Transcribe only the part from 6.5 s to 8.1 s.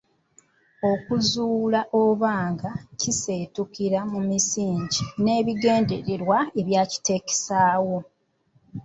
ebyakiteekesaawo.